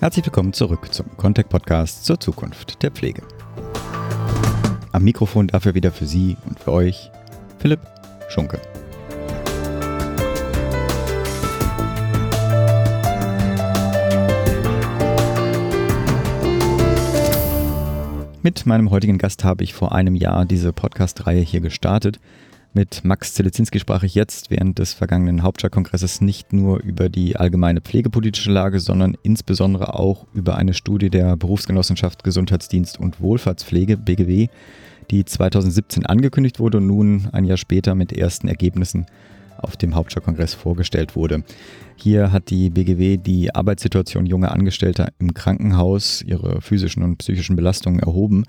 [0.00, 3.20] Herzlich willkommen zurück zum Contact Podcast zur Zukunft der Pflege.
[4.92, 7.10] Am Mikrofon dafür wieder für Sie und für euch
[7.58, 7.80] Philipp
[8.28, 8.60] Schunke.
[18.44, 22.20] Mit meinem heutigen Gast habe ich vor einem Jahr diese Podcast-Reihe hier gestartet.
[22.78, 27.80] Mit Max Zelezinski sprach ich jetzt während des vergangenen Hauptstadtkongresses nicht nur über die allgemeine
[27.80, 34.46] pflegepolitische Lage, sondern insbesondere auch über eine Studie der Berufsgenossenschaft Gesundheitsdienst und Wohlfahrtspflege BGW,
[35.10, 39.06] die 2017 angekündigt wurde und nun ein Jahr später mit ersten Ergebnissen
[39.58, 41.42] auf dem Hauptstadtkongress vorgestellt wurde.
[41.96, 47.98] Hier hat die BGW die Arbeitssituation junger Angestellter im Krankenhaus, ihre physischen und psychischen Belastungen
[47.98, 48.44] erhoben.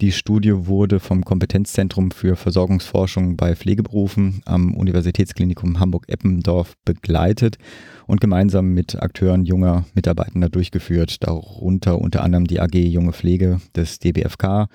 [0.00, 7.58] Die Studie wurde vom Kompetenzzentrum für Versorgungsforschung bei Pflegeberufen am Universitätsklinikum Hamburg-Eppendorf begleitet
[8.06, 14.00] und gemeinsam mit Akteuren junger Mitarbeitender durchgeführt, darunter unter anderem die AG Junge Pflege des
[14.00, 14.68] DBFK,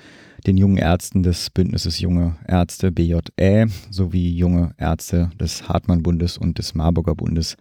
[0.43, 6.75] den jungen Ärzten des Bündnisses Junge Ärzte BJE sowie junge Ärzte des Hartmann-Bundes und des
[6.75, 7.55] Marburger Bundes.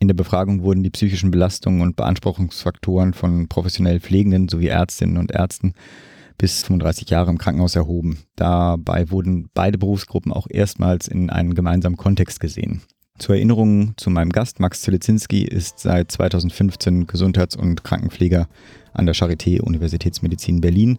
[0.00, 5.32] In der Befragung wurden die psychischen Belastungen und Beanspruchungsfaktoren von professionell Pflegenden sowie Ärztinnen und
[5.32, 5.72] Ärzten
[6.38, 8.18] bis 35 Jahre im Krankenhaus erhoben.
[8.36, 12.82] Dabei wurden beide Berufsgruppen auch erstmals in einem gemeinsamen Kontext gesehen.
[13.18, 18.46] Zur Erinnerung zu meinem Gast, Max Zelezinski ist seit 2015 Gesundheits- und Krankenpfleger
[18.92, 20.98] an der Charité Universitätsmedizin Berlin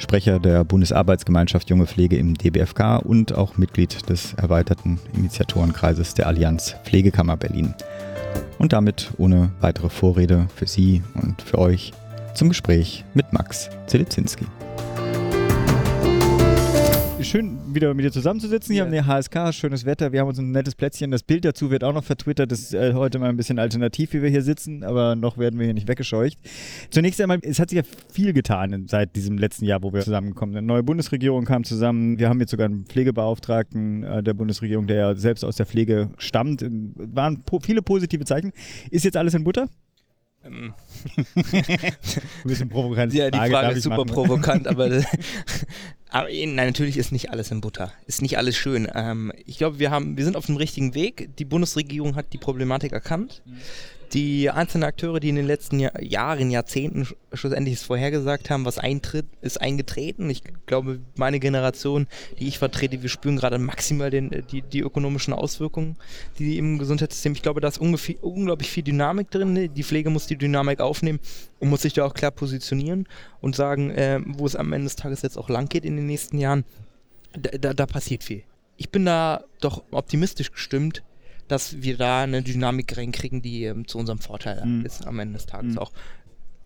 [0.00, 6.74] Sprecher der Bundesarbeitsgemeinschaft Junge Pflege im DBFK und auch Mitglied des erweiterten Initiatorenkreises der Allianz
[6.84, 7.74] Pflegekammer Berlin.
[8.58, 11.92] Und damit ohne weitere Vorrede für Sie und für euch
[12.34, 14.46] zum Gespräch mit Max Zelizinski
[17.24, 18.72] schön, wieder mit dir zusammenzusitzen.
[18.72, 18.84] Hier ja.
[18.86, 20.12] haben wir HSK, schönes Wetter.
[20.12, 21.10] Wir haben uns ein nettes Plätzchen.
[21.10, 22.50] Das Bild dazu wird auch noch vertwittert.
[22.50, 25.58] Das ist äh, heute mal ein bisschen alternativ, wie wir hier sitzen, aber noch werden
[25.58, 26.38] wir hier nicht weggescheucht.
[26.90, 30.54] Zunächst einmal, es hat sich ja viel getan seit diesem letzten Jahr, wo wir zusammengekommen
[30.54, 30.58] sind.
[30.58, 32.18] Eine neue Bundesregierung kam zusammen.
[32.18, 36.10] Wir haben jetzt sogar einen Pflegebeauftragten äh, der Bundesregierung, der ja selbst aus der Pflege
[36.18, 36.64] stammt.
[36.96, 38.52] Waren po viele positive Zeichen.
[38.90, 39.68] Ist jetzt alles in Butter?
[40.44, 40.74] Ähm.
[41.34, 41.94] Ein
[42.44, 43.12] bisschen provokant.
[43.12, 44.10] Ja, die Frage, Frage ist super machen.
[44.10, 44.86] provokant, aber,
[46.08, 47.92] aber nein, natürlich ist nicht alles in Butter.
[48.06, 48.88] Ist nicht alles schön.
[48.94, 51.30] Ähm, ich glaube, wir haben, wir sind auf dem richtigen Weg.
[51.38, 53.42] Die Bundesregierung hat die Problematik erkannt.
[53.44, 53.60] Mhm
[54.12, 58.78] die einzelnen Akteure, die in den letzten Jahr, Jahren, Jahrzehnten schlussendlich es vorhergesagt haben, was
[58.78, 60.28] eintritt, ist eingetreten.
[60.28, 62.06] Ich glaube, meine Generation,
[62.38, 65.96] die ich vertrete, wir spüren gerade maximal den, die, die ökonomischen Auswirkungen,
[66.38, 69.72] die im Gesundheitssystem, ich glaube, da ist ungefähr, unglaublich viel Dynamik drin.
[69.74, 71.20] Die Pflege muss die Dynamik aufnehmen
[71.60, 73.06] und muss sich da auch klar positionieren
[73.40, 76.06] und sagen, äh, wo es am Ende des Tages jetzt auch lang geht in den
[76.06, 76.64] nächsten Jahren.
[77.32, 78.42] Da, da, da passiert viel.
[78.76, 81.02] Ich bin da doch optimistisch gestimmt,
[81.50, 84.84] dass wir da eine Dynamik reinkriegen, die ähm, zu unserem Vorteil mhm.
[84.84, 85.78] ist am Ende des Tages mhm.
[85.78, 85.92] auch.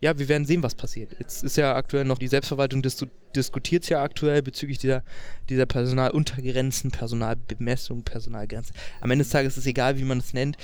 [0.00, 1.16] Ja, wir werden sehen, was passiert.
[1.18, 5.02] Jetzt ist ja aktuell noch die Selbstverwaltung dis diskutiert ja aktuell bezüglich dieser,
[5.48, 8.76] dieser Personaluntergrenzen, Personalbemessung, Personalgrenzen.
[9.00, 10.56] Am Ende des Tages ist es egal, wie man es nennt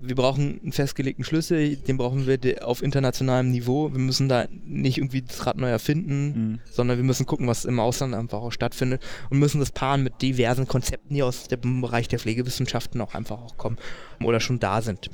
[0.00, 3.92] wir brauchen einen festgelegten Schlüssel, den brauchen wir auf internationalem Niveau.
[3.92, 6.60] Wir müssen da nicht irgendwie das Rad neu erfinden, mhm.
[6.70, 10.22] sondern wir müssen gucken, was im Ausland einfach auch stattfindet und müssen das paaren mit
[10.22, 13.78] diversen Konzepten, die aus dem Bereich der Pflegewissenschaften auch einfach auch kommen
[14.22, 15.10] oder schon da sind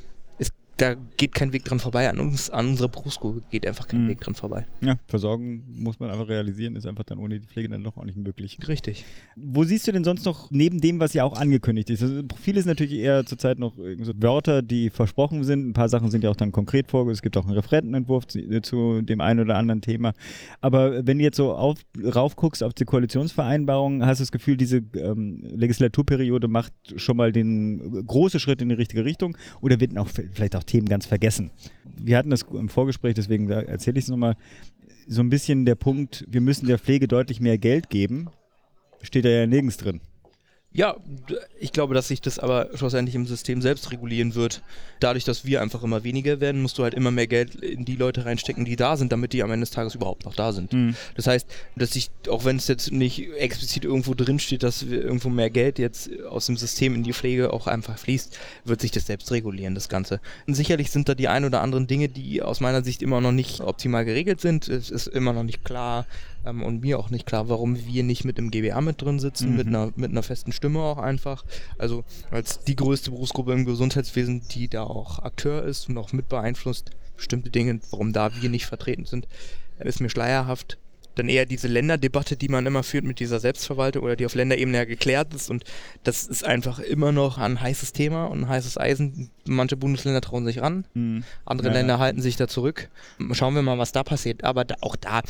[0.77, 2.09] da geht kein Weg dran vorbei.
[2.09, 4.09] An uns, an unserer Berufsgruppe geht einfach kein mhm.
[4.09, 4.67] Weg dran vorbei.
[4.81, 8.05] Ja, Versorgung muss man einfach realisieren, ist einfach dann ohne die Pflege dann doch auch
[8.05, 8.59] nicht möglich.
[8.67, 9.05] Richtig.
[9.37, 12.03] Wo siehst du denn sonst noch, neben dem, was ja auch angekündigt ist?
[12.03, 15.69] Also Profil ist natürlich eher zurzeit noch so Wörter, die versprochen sind.
[15.69, 17.15] Ein paar Sachen sind ja auch dann konkret vorgesehen.
[17.15, 20.13] Es gibt auch einen Referentenentwurf zu, zu, dem einen oder anderen Thema.
[20.61, 24.57] Aber wenn du jetzt so auf, rauf guckst auf die Koalitionsvereinbarung, hast du das Gefühl,
[24.57, 29.97] diese ähm, Legislaturperiode macht schon mal den große Schritt in die richtige Richtung oder wird
[29.97, 31.51] auch vielleicht auch Themen ganz vergessen.
[31.97, 34.37] Wir hatten das im Vorgespräch, deswegen erzähle ich es nochmal,
[35.07, 38.29] so ein bisschen der Punkt, wir müssen der Pflege deutlich mehr Geld geben,
[39.03, 40.01] steht da ja nirgends drin.
[40.77, 40.97] Ja,
[41.61, 44.61] ich glaube, dass sich das aber schlussendlich im System selbst regulieren wird.
[44.99, 47.95] Dadurch, dass wir einfach immer weniger werden, musst du halt immer mehr Geld in die
[47.95, 50.73] Leute reinstecken, die da sind, damit die am Ende des Tages überhaupt noch da sind.
[50.73, 50.97] Mhm.
[51.15, 55.29] Das heißt, dass ich, auch wenn es jetzt nicht explizit irgendwo drin steht, dass irgendwo
[55.29, 59.07] mehr Geld jetzt aus dem System in die Pflege auch einfach fließt, wird sich das
[59.07, 60.21] selbst regulieren, das Ganze.
[60.49, 63.31] Und sicherlich sind da die ein oder anderen Dinge, die aus meiner Sicht immer noch
[63.31, 64.69] nicht optimal geregelt sind.
[64.69, 66.05] Es ist immer noch nicht klar,
[66.45, 69.51] ähm, und mir auch nicht klar, warum wir nicht mit im GBA mit drin sitzen,
[69.51, 69.57] mhm.
[69.57, 71.45] mit, einer, mit einer festen Stimme auch einfach.
[71.79, 76.29] Also als die größte Berufsgruppe im Gesundheitswesen, die da auch Akteur ist und auch mit
[76.29, 79.29] beeinflusst, bestimmte Dinge, warum da wir nicht vertreten sind,
[79.79, 80.79] ist mir schleierhaft.
[81.17, 84.79] dann eher diese Länderdebatte, die man immer führt mit dieser Selbstverwaltung oder die auf Länderebene
[84.79, 85.49] ja geklärt ist.
[85.49, 85.63] Und
[86.03, 89.31] das ist einfach immer noch ein heißes Thema und ein heißes Eisen.
[89.47, 91.23] Manche Bundesländer trauen sich ran, mhm.
[91.45, 92.01] andere ja, Länder ja.
[92.01, 92.89] halten sich da zurück.
[93.31, 94.43] Schauen wir mal, was da passiert.
[94.43, 95.23] Aber da, auch da,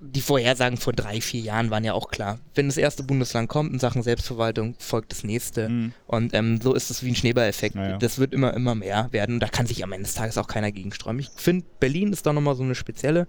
[0.00, 2.38] die Vorhersagen vor drei, vier Jahren waren ja auch klar.
[2.54, 5.68] Wenn das erste Bundesland kommt in Sachen Selbstverwaltung, folgt das nächste.
[5.68, 5.92] Mhm.
[6.06, 7.74] Und ähm, so ist es wie ein Schneeballeffekt.
[7.74, 7.98] Naja.
[7.98, 9.36] Das wird immer, immer mehr werden.
[9.36, 11.20] Und da kann sich am Ende des Tages auch keiner gegensträumen.
[11.20, 13.26] Ich finde, Berlin ist da nochmal so eine spezielle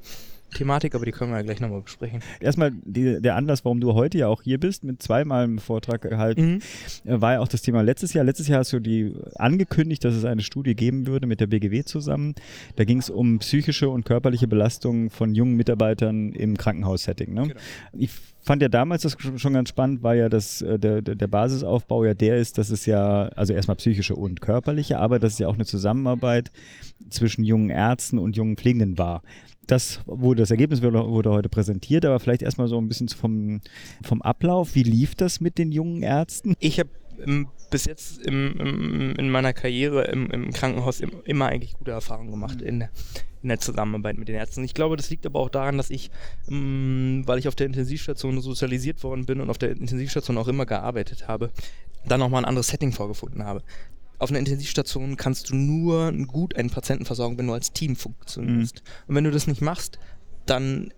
[0.53, 2.21] Thematik, aber die können wir ja gleich nochmal besprechen.
[2.39, 6.01] Erstmal die, der Anlass, warum du heute ja auch hier bist, mit zweimal einem Vortrag
[6.01, 6.61] gehalten,
[7.05, 7.11] mhm.
[7.11, 8.23] Äh, war ja auch das Thema letztes Jahr.
[8.23, 11.83] Letztes Jahr hast du die angekündigt, dass es eine Studie geben würde mit der BGW
[11.83, 12.35] zusammen.
[12.75, 17.33] Da ging es um psychische und körperliche Belastungen von jungen Mitarbeitern im Krankenhaussetting.
[17.33, 17.47] Ne?
[17.49, 17.59] Genau.
[17.93, 18.11] Ich
[18.41, 22.13] fand ja damals das schon ganz spannend, weil ja das, äh, der, der Basisaufbau ja
[22.13, 25.55] der ist, dass es ja, also erstmal psychische und körperliche, aber dass es ja auch
[25.55, 26.51] eine Zusammenarbeit
[27.09, 29.21] zwischen jungen Ärzten und jungen Pflegenden war
[29.67, 33.61] das wurde das Ergebnis wurde, heute präsentiert, aber vielleicht erstmal so ein bisschen vom,
[34.03, 34.75] vom Ablauf.
[34.75, 36.55] Wie lief das mit den jungen Ärzten?
[36.59, 36.89] Ich habe
[37.69, 42.31] bis jetzt im, im, in meiner Karriere im, im Krankenhaus im, immer eigentlich gute Erfahrungen
[42.31, 42.85] gemacht in,
[43.41, 44.63] in der Zusammenarbeit mit den Ärzten.
[44.63, 46.11] Ich glaube, das liegt aber auch daran, dass ich,
[46.47, 51.27] weil ich auf der Intensivstation sozialisiert worden bin und auf der Intensivstation auch immer gearbeitet
[51.27, 51.51] habe,
[52.05, 53.63] dann nochmal ein anderes Setting vorgefunden habe
[54.19, 58.83] auf einer Intensivstation kannst du nur gut einen Patienten versorgen, wenn du als Team funktionierst.
[58.83, 59.03] Mhm.
[59.07, 59.99] Und wenn du das nicht machst,
[60.45, 60.93] dann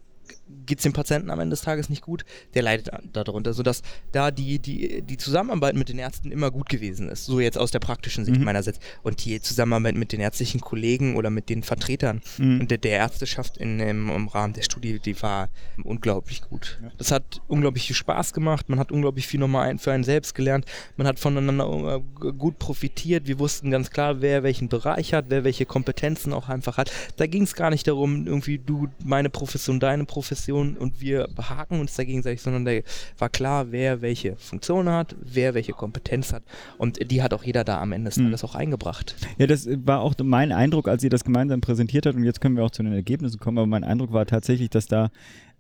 [0.70, 2.24] geht es dem Patienten am Ende des Tages nicht gut,
[2.54, 3.82] der leidet darunter, sodass
[4.12, 7.26] da die, die, die Zusammenarbeit mit den Ärzten immer gut gewesen ist.
[7.26, 8.46] So jetzt aus der praktischen Sicht mhm.
[8.46, 8.80] meinerseits.
[9.02, 12.68] Und die Zusammenarbeit mit den ärztlichen Kollegen oder mit den Vertretern mhm.
[12.68, 15.50] der, der Ärzteschaft in, im, im, Rahmen der Studie, die war
[15.84, 16.80] unglaublich gut.
[16.84, 16.92] Ja.
[16.98, 20.66] Das hat unglaublich viel Spaß gemacht, man hat unglaublich viel nochmal für einen selbst gelernt,
[20.98, 25.44] man hat voneinander äh, gut profitiert, wir wussten ganz klar, wer welchen Bereich hat, wer
[25.44, 26.92] welche Kompetenzen auch einfach hat.
[27.18, 31.28] Da ging es gar nicht darum, irgendwie du meine Profession, deine Profession Funktion und wir
[31.36, 32.72] behaken uns da gegenseitig, sondern da
[33.18, 36.44] war klar, wer welche Funktion hat, wer welche Kompetenz hat
[36.78, 38.30] und die hat auch jeder da am Ende mhm.
[38.30, 38.36] Mhm.
[38.44, 39.16] auch eingebracht.
[39.38, 42.56] Ja, das war auch mein Eindruck, als ihr das gemeinsam präsentiert hat und jetzt können
[42.56, 45.12] wir auch zu den Ergebnissen kommen, aber mein Eindruck war tatsächlich, dass da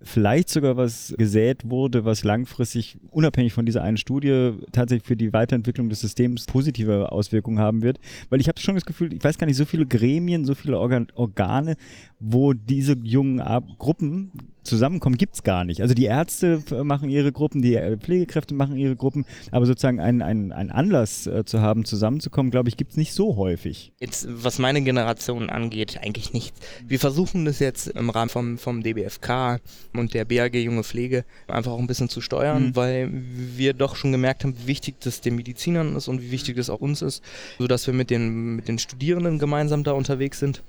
[0.01, 5.34] vielleicht sogar was gesät wurde, was langfristig unabhängig von dieser einen Studie tatsächlich für die
[5.34, 8.00] Weiterentwicklung des Systems positive Auswirkungen haben wird.
[8.30, 10.80] Weil ich habe schon das Gefühl, ich weiß gar nicht, so viele Gremien, so viele
[10.80, 11.75] Organ Organe,
[12.19, 13.42] wo diese jungen
[13.78, 14.31] Gruppen
[14.69, 15.81] zusammenkommen, gibt es gar nicht.
[15.81, 20.21] Also die Ärzte machen ihre Gruppen, die äh, Pflegekräfte machen ihre Gruppen, aber sozusagen einen,
[20.21, 23.92] einen, einen Anlass äh, zu haben, zusammenzukommen, glaube ich, gibt es nicht so häufig.
[24.00, 26.56] Jetzt, was meine Generation angeht, eigentlich nicht.
[26.88, 29.60] Wir versuchen das jetzt im Rahmen vom, vom DBFK
[29.94, 32.75] und der BAG Junge Pflege einfach auch ein bisschen zu steuern, mhm.
[32.75, 36.56] weil wir doch schon gemerkt haben, wie wichtig das den Medizinern ist und wie wichtig
[36.56, 37.24] das auch uns ist,
[37.57, 40.63] sodass wir mit den, mit den Studierenden gemeinsam da unterwegs sind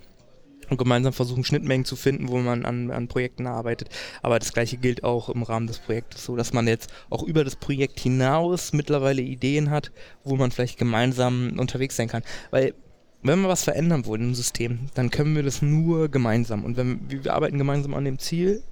[0.71, 3.91] und gemeinsam versuchen, Schnittmengen zu finden, wo man an, an Projekten arbeitet.
[4.23, 7.45] Aber das gleiche gilt auch im Rahmen des Projektes, so dass man jetzt auch über
[7.45, 9.91] das Projekt hinaus mittlerweile Ideen hat,
[10.25, 12.23] wo man vielleicht gemeinsam unterwegs sein kann.
[12.51, 12.75] Weil
[13.23, 16.65] wenn wir was verändern wollen im System, dann können wir das nur gemeinsam.
[16.65, 18.63] Und wenn wir arbeiten gemeinsam an dem Ziel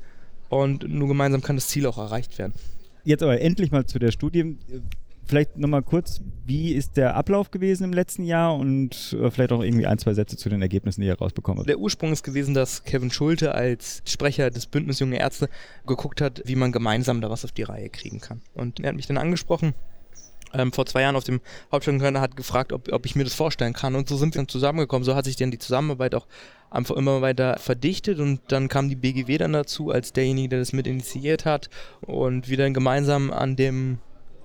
[0.49, 2.55] und nur gemeinsam kann das Ziel auch erreicht werden.
[3.05, 4.57] Jetzt aber endlich mal zu der Studie
[5.29, 9.63] vielleicht nochmal kurz, wie ist der Ablauf gewesen im letzten Jahr und äh, vielleicht auch
[9.63, 11.69] irgendwie ein, zwei Sätze zu den Ergebnissen, die ihr rausbekommen habt.
[11.69, 15.49] Der Ursprung ist gewesen, dass Kevin Schulte als Sprecher des Bündnis Junge Ärzte
[15.87, 18.41] geguckt hat, wie man gemeinsam da was auf die Reihe kriegen kann.
[18.55, 19.75] Und er hat mich dann angesprochen.
[20.55, 21.41] Ähm, vor zwei Jahren auf dem
[21.71, 23.95] Hauptstadtkörner hat gefragt, ob, ob ich mir das vorstellen kann.
[23.95, 25.05] Und so sind wir dann zusammengekommen.
[25.05, 26.27] So hat sich dann die Zusammenarbeit auch
[26.71, 30.73] einfach immer weiter verdichtet und dann kam die BGW dann dazu als derjenige, der das
[30.73, 31.71] mit initiiert hat
[32.03, 33.99] und wir dann gemeinsam an dem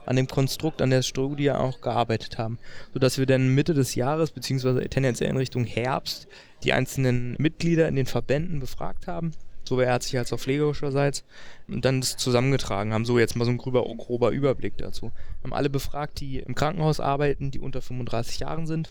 [0.06, 2.60] an dem Konstrukt, an der Studie auch gearbeitet haben.
[2.94, 6.28] Sodass wir dann Mitte des Jahres, beziehungsweise tendenziell in Richtung Herbst,
[6.64, 9.32] die einzelnen Mitglieder in den Verbänden befragt haben,
[9.64, 11.24] sowohl ärztlich als auch pflegerischerseits,
[11.68, 13.06] und dann das zusammengetragen haben.
[13.06, 15.12] So jetzt mal so ein grober, grober Überblick dazu.
[15.42, 18.90] Wir haben alle befragt, die im Krankenhaus arbeiten, die unter 35 Jahren sind.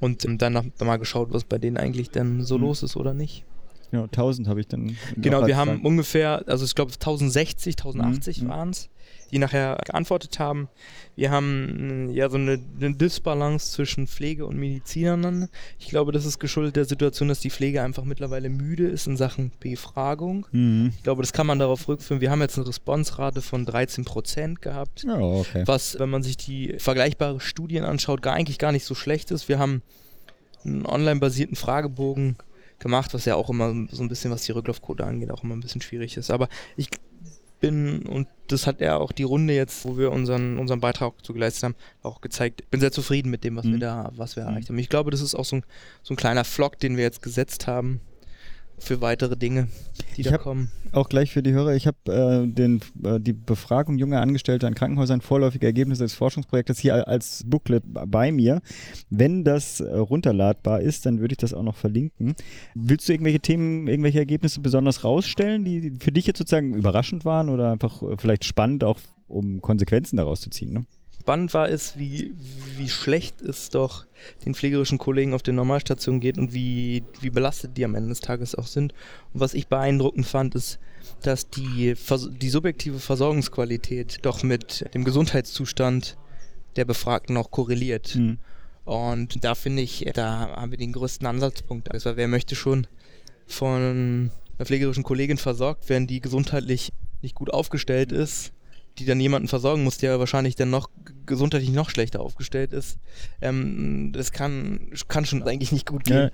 [0.00, 2.64] Und dann mal geschaut, was bei denen eigentlich denn so mhm.
[2.64, 3.44] los ist oder nicht.
[3.92, 4.96] Ja, 1000 habe ich dann.
[5.16, 8.48] Genau, wir haben ungefähr, also ich glaube 1060, 1080 mhm.
[8.48, 8.88] waren es
[9.30, 10.68] die nachher geantwortet haben.
[11.16, 15.48] Wir haben mm, ja so eine, eine Disbalance zwischen Pflege und Medizinern.
[15.78, 19.16] Ich glaube, das ist geschuldet der Situation, dass die Pflege einfach mittlerweile müde ist in
[19.16, 20.46] Sachen Befragung.
[20.52, 20.92] Mhm.
[20.96, 22.20] Ich glaube, das kann man darauf rückführen.
[22.20, 25.62] Wir haben jetzt eine Responserate von 13 Prozent gehabt, oh, okay.
[25.66, 29.48] was, wenn man sich die vergleichbaren Studien anschaut, gar, eigentlich gar nicht so schlecht ist.
[29.48, 29.82] Wir haben
[30.64, 32.36] einen online-basierten Fragebogen
[32.80, 35.60] gemacht, was ja auch immer so ein bisschen, was die Rücklaufquote angeht, auch immer ein
[35.60, 36.30] bisschen schwierig ist.
[36.30, 36.88] Aber ich
[37.60, 41.32] bin und das hat er auch die Runde jetzt, wo wir unseren, unseren Beitrag zu
[41.32, 42.62] geleistet haben, auch gezeigt.
[42.62, 43.72] Ich bin sehr zufrieden mit dem, was mhm.
[43.72, 44.78] wir da, was wir erreicht haben.
[44.78, 45.64] Ich glaube, das ist auch so ein,
[46.02, 48.00] so ein kleiner Flock, den wir jetzt gesetzt haben,
[48.80, 49.68] für weitere Dinge,
[50.16, 50.70] die ich da kommen.
[50.92, 55.20] Auch gleich für die Hörer, ich habe äh, äh, die Befragung junger Angestellter an Krankenhäusern,
[55.20, 58.60] vorläufige Ergebnisse des Forschungsprojektes hier als Booklet bei mir.
[59.10, 62.34] Wenn das äh, runterladbar ist, dann würde ich das auch noch verlinken.
[62.74, 67.48] Willst du irgendwelche Themen, irgendwelche Ergebnisse besonders rausstellen, die für dich jetzt sozusagen überraschend waren
[67.50, 70.72] oder einfach äh, vielleicht spannend, auch um Konsequenzen daraus zu ziehen?
[70.72, 70.86] Ne?
[71.30, 72.34] Spannend war, ist, wie,
[72.76, 74.04] wie schlecht es doch
[74.44, 78.18] den pflegerischen Kollegen auf den Normalstationen geht und wie, wie belastet die am Ende des
[78.18, 78.94] Tages auch sind.
[79.32, 80.80] Und was ich beeindruckend fand, ist,
[81.22, 81.94] dass die,
[82.32, 86.18] die subjektive Versorgungsqualität doch mit dem Gesundheitszustand
[86.74, 88.16] der Befragten auch korreliert.
[88.16, 88.40] Mhm.
[88.84, 91.92] Und da finde ich, da haben wir den größten Ansatzpunkt.
[91.92, 92.88] Also wer möchte schon
[93.46, 98.52] von einer pflegerischen Kollegin versorgt werden, die gesundheitlich nicht gut aufgestellt ist,
[98.98, 100.90] die dann jemanden versorgen muss, der wahrscheinlich dann noch
[101.30, 102.98] gesundheitlich noch schlechter aufgestellt ist.
[103.40, 106.16] Ähm, das kann, kann schon eigentlich nicht gut gehen.
[106.16, 106.30] Ja,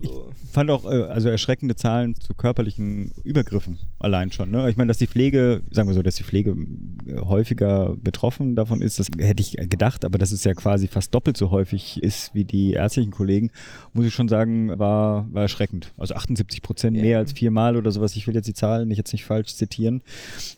[0.00, 0.10] ich
[0.52, 4.50] fand auch äh, also erschreckende Zahlen zu körperlichen Übergriffen allein schon.
[4.50, 4.68] Ne?
[4.70, 6.56] Ich meine, dass die Pflege, sagen wir so, dass die Pflege
[7.06, 11.14] äh, häufiger betroffen davon ist, das hätte ich gedacht, aber dass es ja quasi fast
[11.14, 13.50] doppelt so häufig ist wie die ärztlichen Kollegen,
[13.92, 15.92] muss ich schon sagen, war, war erschreckend.
[15.96, 17.02] Also 78 Prozent, ja.
[17.02, 18.16] mehr als viermal oder sowas.
[18.16, 20.02] Ich will jetzt die Zahlen nicht, jetzt nicht falsch zitieren.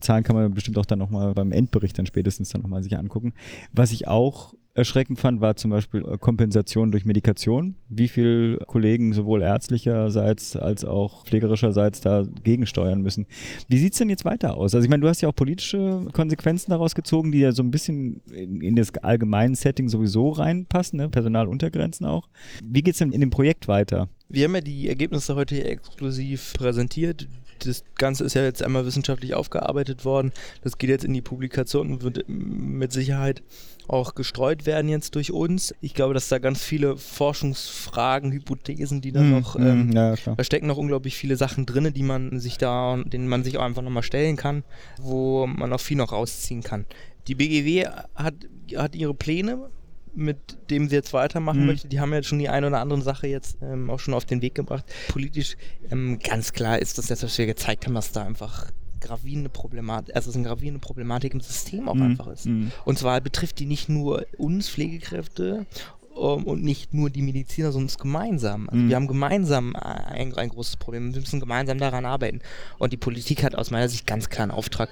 [0.00, 3.32] Zahlen kann man bestimmt auch dann nochmal beim Endbericht dann spätestens dann nochmal sich angucken.
[3.76, 7.76] Was ich auch erschreckend fand, war zum Beispiel äh, Kompensation durch Medikation.
[7.90, 13.26] Wie viele Kollegen sowohl ärztlicherseits als auch pflegerischerseits da gegensteuern müssen.
[13.68, 14.74] Wie sieht es denn jetzt weiter aus?
[14.74, 17.70] Also ich meine, du hast ja auch politische Konsequenzen daraus gezogen, die ja so ein
[17.70, 21.10] bisschen in, in das allgemeine Setting sowieso reinpassen, ne?
[21.10, 22.28] Personaluntergrenzen auch.
[22.64, 24.08] Wie geht es denn in dem Projekt weiter?
[24.28, 27.28] Wir haben ja die Ergebnisse heute exklusiv präsentiert
[27.58, 30.32] das Ganze ist ja jetzt einmal wissenschaftlich aufgearbeitet worden.
[30.62, 33.42] Das geht jetzt in die Publikation und wird mit Sicherheit
[33.88, 35.74] auch gestreut werden jetzt durch uns.
[35.80, 40.44] Ich glaube, dass da ganz viele Forschungsfragen, Hypothesen, die da mm, noch, ähm, ja, da
[40.44, 43.82] stecken noch unglaublich viele Sachen drin, die man sich da, denen man sich auch einfach
[43.82, 44.64] nochmal stellen kann,
[45.00, 46.84] wo man auch viel noch rausziehen kann.
[47.28, 48.34] Die BGW hat,
[48.76, 49.68] hat ihre Pläne,
[50.16, 51.66] mit dem sie jetzt weitermachen mhm.
[51.66, 51.88] möchte.
[51.88, 54.42] Die haben ja schon die eine oder andere Sache jetzt ähm, auch schon auf den
[54.42, 54.84] Weg gebracht.
[55.08, 55.56] Politisch
[55.90, 58.70] ähm, ganz klar ist das jetzt, was wir gezeigt haben, dass da einfach
[59.00, 62.02] gravierende Problematik, also es ist eine gravierende Problematik im System auch mhm.
[62.02, 62.46] einfach ist.
[62.46, 62.72] Mhm.
[62.84, 65.66] Und zwar betrifft die nicht nur uns Pflegekräfte
[66.14, 68.68] um, ähm, und nicht nur die Mediziner, sondern uns gemeinsam.
[68.68, 68.88] Also mhm.
[68.88, 71.12] wir haben gemeinsam ein, ein, großes Problem.
[71.12, 72.40] Wir müssen gemeinsam daran arbeiten.
[72.78, 74.88] Und die Politik hat aus meiner Sicht ganz klar einen Auftrag,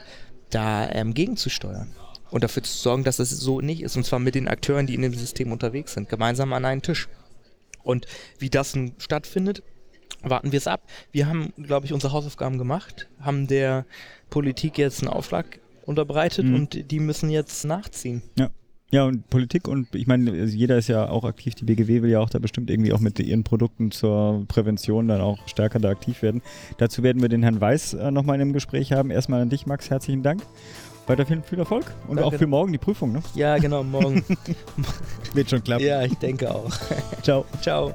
[0.50, 1.90] da ähm, gegenzusteuern
[2.34, 3.96] und dafür zu sorgen, dass es so nicht ist.
[3.96, 7.08] Und zwar mit den Akteuren, die in dem System unterwegs sind, gemeinsam an einen Tisch.
[7.84, 8.08] Und
[8.40, 9.62] wie das nun stattfindet,
[10.20, 10.82] warten wir es ab.
[11.12, 13.86] Wir haben, glaube ich, unsere Hausaufgaben gemacht, haben der
[14.30, 16.54] Politik jetzt einen Aufschlag unterbreitet mhm.
[16.56, 18.20] und die müssen jetzt nachziehen.
[18.36, 18.50] Ja.
[18.90, 22.20] Ja, und Politik und ich meine, jeder ist ja auch aktiv, die BGW will ja
[22.20, 26.22] auch da bestimmt irgendwie auch mit ihren Produkten zur Prävention dann auch stärker da aktiv
[26.22, 26.42] werden.
[26.78, 29.10] Dazu werden wir den Herrn Weiß äh, nochmal in einem Gespräch haben.
[29.10, 30.42] Erstmal an dich, Max, herzlichen Dank.
[31.06, 32.34] Weiterhin viel Erfolg und Danke.
[32.34, 33.20] auch für morgen die Prüfung, ne?
[33.34, 34.24] Ja, genau, morgen.
[35.34, 35.84] Wird schon klappen.
[35.84, 36.70] Ja, ich denke auch.
[37.22, 37.44] Ciao.
[37.60, 37.92] Ciao.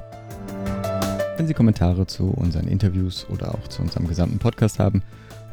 [1.36, 5.02] Wenn Sie Kommentare zu unseren Interviews oder auch zu unserem gesamten Podcast haben,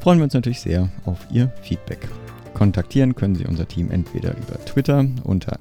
[0.02, 2.08] freuen wir uns natürlich sehr auf Ihr Feedback.
[2.54, 5.58] Kontaktieren können Sie unser Team entweder über Twitter unter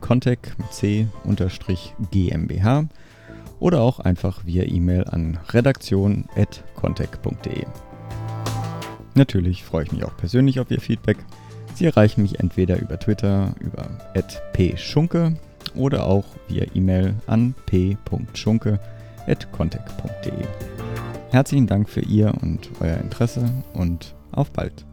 [0.00, 1.06] contact mit c
[2.10, 2.84] GmbH
[3.60, 7.66] oder auch einfach via E-Mail an redaktion.contact.de.
[9.14, 11.18] Natürlich freue ich mich auch persönlich auf Ihr Feedback.
[11.74, 13.90] Sie erreichen mich entweder über Twitter über
[14.52, 15.34] @pschunke
[15.74, 20.32] oder auch via E-Mail an p.schunke@contact.de.
[21.30, 24.84] Herzlichen Dank für Ihr und euer Interesse und auf bald.